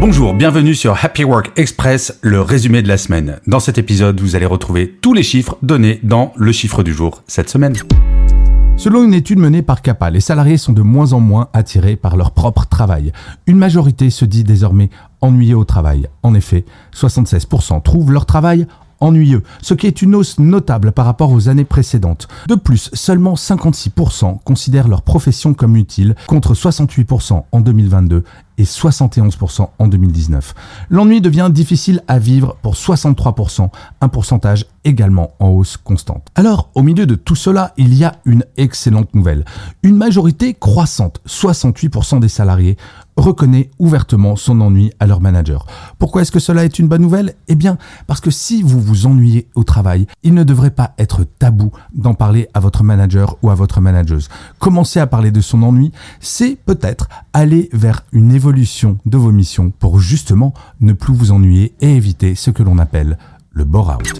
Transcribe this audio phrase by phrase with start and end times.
[0.00, 3.38] Bonjour, bienvenue sur Happy Work Express, le résumé de la semaine.
[3.46, 7.22] Dans cet épisode, vous allez retrouver tous les chiffres donnés dans le chiffre du jour
[7.28, 7.74] cette semaine.
[8.76, 12.16] Selon une étude menée par CAPA, les salariés sont de moins en moins attirés par
[12.16, 13.12] leur propre travail.
[13.46, 14.90] Une majorité se dit désormais
[15.20, 16.08] ennuyée au travail.
[16.24, 18.66] En effet, 76% trouvent leur travail
[19.02, 22.28] ennuyeux, ce qui est une hausse notable par rapport aux années précédentes.
[22.48, 28.24] De plus, seulement 56% considèrent leur profession comme utile, contre 68% en 2022
[28.58, 30.54] et 71% en 2019.
[30.90, 36.28] L'ennui devient difficile à vivre pour 63%, un pourcentage également en hausse constante.
[36.34, 39.44] Alors, au milieu de tout cela, il y a une excellente nouvelle.
[39.82, 42.76] Une majorité croissante, 68% des salariés,
[43.16, 45.66] reconnaît ouvertement son ennui à leur manager.
[45.98, 47.34] Pourquoi est-ce que cela est une bonne nouvelle?
[47.48, 51.24] Eh bien, parce que si vous vous ennuyez au travail, il ne devrait pas être
[51.24, 54.28] tabou d'en parler à votre manager ou à votre manageuse.
[54.58, 59.70] Commencer à parler de son ennui, c'est peut-être aller vers une évolution de vos missions
[59.70, 63.18] pour justement ne plus vous ennuyer et éviter ce que l'on appelle
[63.52, 64.14] le bore-out.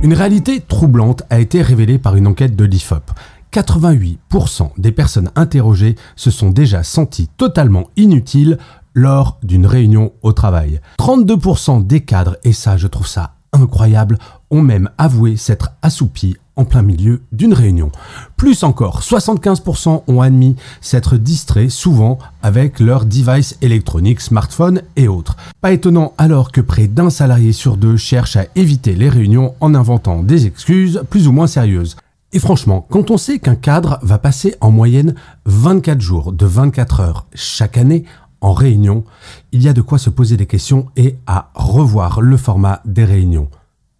[0.00, 3.10] Une réalité troublante a été révélée par une enquête de l'IFOP.
[3.52, 8.58] 88% des personnes interrogées se sont déjà senties totalement inutiles
[8.94, 10.80] lors d'une réunion au travail.
[10.98, 14.18] 32% des cadres, et ça je trouve ça incroyable,
[14.50, 17.92] ont même avoué s'être assoupis en plein milieu d'une réunion.
[18.36, 25.36] Plus encore, 75% ont admis s'être distraits souvent avec leurs devices électroniques, smartphones et autres.
[25.60, 29.74] Pas étonnant alors que près d'un salarié sur deux cherche à éviter les réunions en
[29.74, 31.96] inventant des excuses plus ou moins sérieuses.
[32.32, 35.14] Et franchement, quand on sait qu'un cadre va passer en moyenne
[35.46, 38.04] 24 jours de 24 heures chaque année
[38.42, 39.04] en réunion,
[39.50, 43.04] il y a de quoi se poser des questions et à revoir le format des
[43.04, 43.48] réunions.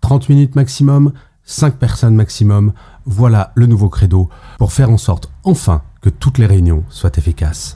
[0.00, 1.12] 30 minutes maximum,
[1.44, 2.72] 5 personnes maximum,
[3.04, 7.74] voilà le nouveau credo pour faire en sorte enfin que toutes les réunions soient efficaces.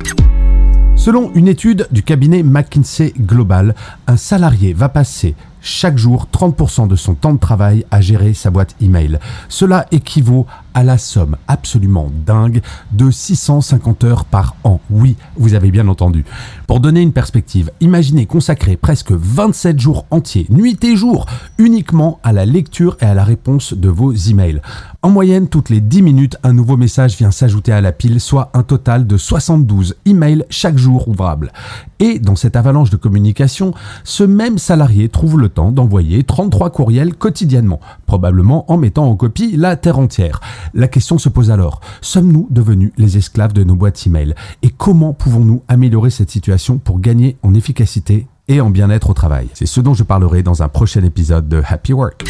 [0.96, 3.74] Selon une étude du cabinet McKinsey Global,
[4.06, 8.50] un salarié va passer chaque jour 30% de son temps de travail à gérer sa
[8.50, 9.18] boîte email.
[9.48, 14.80] Cela équivaut à la somme absolument dingue de 650 heures par an.
[14.90, 16.24] Oui, vous avez bien entendu.
[16.66, 21.26] Pour donner une perspective, imaginez consacrer presque 27 jours entiers, nuit et jour,
[21.58, 24.60] uniquement à la lecture et à la réponse de vos emails.
[25.00, 28.50] En moyenne, toutes les 10 minutes, un nouveau message vient s'ajouter à la pile, soit
[28.52, 31.52] un total de 72 emails chaque jour ouvrable.
[32.00, 37.14] Et dans cette avalanche de communication, ce même salarié trouve le temps d'envoyer 33 courriels
[37.14, 40.40] quotidiennement, probablement en mettant en copie la terre entière.
[40.74, 44.34] La question se pose alors, sommes-nous devenus les esclaves de nos boîtes email
[44.64, 49.46] Et comment pouvons-nous améliorer cette situation pour gagner en efficacité et en bien-être au travail?
[49.54, 52.24] C'est ce dont je parlerai dans un prochain épisode de Happy Work.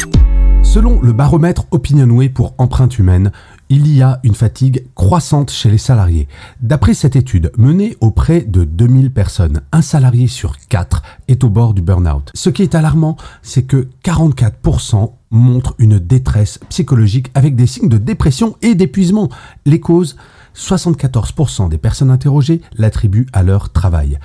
[0.69, 3.31] Selon le baromètre Opinionway pour empreinte humaine,
[3.69, 6.27] il y a une fatigue croissante chez les salariés.
[6.61, 11.73] D'après cette étude menée auprès de 2000 personnes, un salarié sur 4 est au bord
[11.73, 12.29] du burn-out.
[12.35, 17.97] Ce qui est alarmant, c'est que 44% montrent une détresse psychologique avec des signes de
[17.97, 19.29] dépression et d'épuisement.
[19.65, 20.17] Les causes
[20.55, 24.19] 74% des personnes interrogées l'attribuent à leur travail.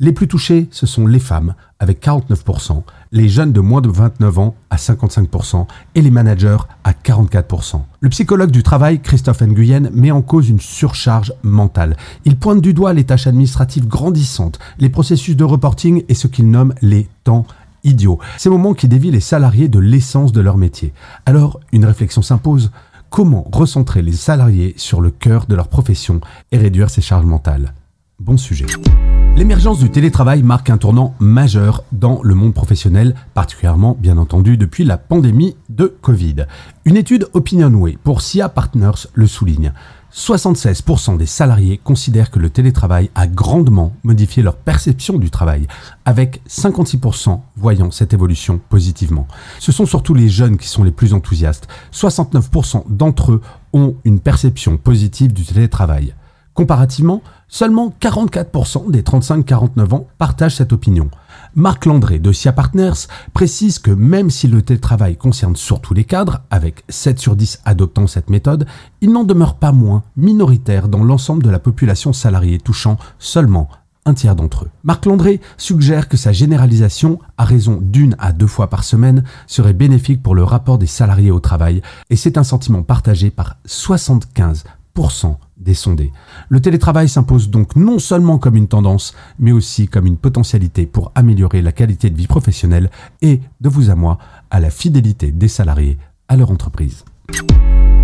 [0.00, 4.38] Les plus touchés, ce sont les femmes, avec 49%, les jeunes de moins de 29
[4.38, 5.66] ans à 55%
[5.96, 7.80] et les managers à 44%.
[8.00, 11.96] Le psychologue du travail, Christophe Nguyen, met en cause une surcharge mentale.
[12.24, 16.48] Il pointe du doigt les tâches administratives grandissantes, les processus de reporting et ce qu'il
[16.48, 17.44] nomme les temps
[17.82, 18.20] idiots.
[18.36, 20.92] Ces moments qui dévient les salariés de l'essence de leur métier.
[21.26, 22.70] Alors, une réflexion s'impose.
[23.10, 26.20] Comment recentrer les salariés sur le cœur de leur profession
[26.52, 27.74] et réduire ces charges mentales?
[28.20, 28.66] Bon sujet.
[29.38, 34.82] L'émergence du télétravail marque un tournant majeur dans le monde professionnel, particulièrement bien entendu depuis
[34.82, 36.46] la pandémie de Covid.
[36.84, 39.72] Une étude Opinionway pour SIA Partners le souligne.
[40.12, 45.68] 76% des salariés considèrent que le télétravail a grandement modifié leur perception du travail,
[46.04, 49.28] avec 56% voyant cette évolution positivement.
[49.60, 51.68] Ce sont surtout les jeunes qui sont les plus enthousiastes.
[51.92, 53.42] 69% d'entre eux
[53.72, 56.12] ont une perception positive du télétravail.
[56.58, 61.08] Comparativement, seulement 44% des 35-49 ans partagent cette opinion.
[61.54, 66.40] Marc Landré de SIA Partners précise que même si le télétravail concerne surtout les cadres,
[66.50, 68.66] avec 7 sur 10 adoptant cette méthode,
[69.00, 73.68] il n'en demeure pas moins minoritaire dans l'ensemble de la population salariée, touchant seulement
[74.04, 74.70] un tiers d'entre eux.
[74.82, 79.74] Marc Landré suggère que sa généralisation, à raison d'une à deux fois par semaine, serait
[79.74, 85.36] bénéfique pour le rapport des salariés au travail, et c'est un sentiment partagé par 75%
[85.58, 86.12] des sondés.
[86.48, 91.12] Le télétravail s'impose donc non seulement comme une tendance, mais aussi comme une potentialité pour
[91.14, 92.90] améliorer la qualité de vie professionnelle
[93.22, 94.18] et, de vous à moi,
[94.50, 97.04] à la fidélité des salariés à leur entreprise.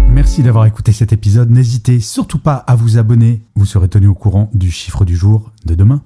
[0.08, 1.50] Merci d'avoir écouté cet épisode.
[1.50, 3.42] N'hésitez surtout pas à vous abonner.
[3.56, 6.02] Vous serez tenu au courant du chiffre du jour de demain.